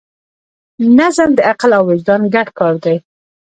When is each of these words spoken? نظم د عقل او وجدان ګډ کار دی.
نظم 0.97 1.29
د 1.37 1.39
عقل 1.49 1.71
او 1.77 1.83
وجدان 1.89 2.21
ګډ 2.35 2.47
کار 2.59 2.75
دی. 2.83 2.95